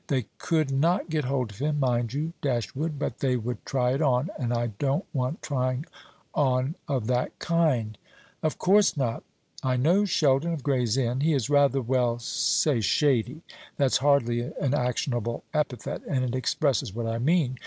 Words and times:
They 0.07 0.25
could 0.39 0.71
not 0.71 1.11
get 1.11 1.25
hold 1.25 1.51
of 1.51 1.59
him, 1.59 1.79
mind 1.79 2.11
you, 2.11 2.33
Dashwood, 2.41 2.97
but 2.97 3.19
they 3.19 3.35
would 3.35 3.63
try 3.67 3.91
it 3.93 4.01
on, 4.01 4.31
and 4.39 4.51
I 4.51 4.71
don't 4.79 5.05
want 5.13 5.43
trying 5.43 5.85
on 6.33 6.73
of 6.87 7.05
that 7.05 7.37
kind." 7.37 7.99
"Of 8.41 8.57
course 8.57 8.97
not. 8.97 9.21
I 9.61 9.77
know 9.77 10.05
Sheldon, 10.05 10.53
of 10.53 10.63
Gray's 10.63 10.97
Inn. 10.97 11.19
He 11.19 11.33
is 11.33 11.51
rather 11.51 11.83
well, 11.83 12.17
say 12.17 12.81
shady. 12.81 13.43
That's 13.77 13.97
hardly 13.97 14.39
an 14.41 14.73
actionable 14.73 15.43
epithet, 15.53 16.01
and 16.07 16.25
it 16.25 16.33
expresses 16.33 16.95
what 16.95 17.05
I 17.05 17.19
mean. 17.19 17.59